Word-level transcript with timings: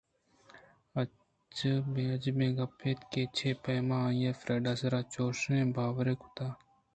اجبیں 2.15 2.51
گپے 2.57 2.91
اَت 2.95 2.99
کہ 3.11 3.23
چے 3.35 3.49
پیم 3.63 3.87
آئیءَ 3.99 4.37
فریڈا 4.39 4.73
ءِ 4.75 4.79
سرا 4.79 5.01
چوشیں 5.13 5.65
باورے 5.75 6.13
کُتگ 6.21 6.41
اَت 6.47 6.59